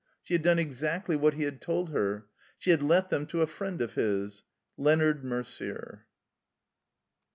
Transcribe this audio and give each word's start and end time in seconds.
She 0.23 0.33
had 0.33 0.41
done 0.41 0.57
exactly 0.57 1.15
what 1.15 1.35
he 1.35 1.43
had 1.43 1.61
told 1.61 1.91
her. 1.91 2.25
She 2.57 2.71
had 2.71 2.81
let 2.81 3.09
them 3.09 3.27
to 3.27 3.43
a 3.43 3.45
friend 3.45 3.79
of 3.83 3.93
his— 3.93 4.41
Leonard 4.75 5.21
Merder. 5.23 5.99